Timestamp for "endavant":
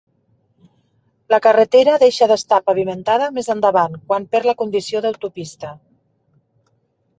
3.57-4.01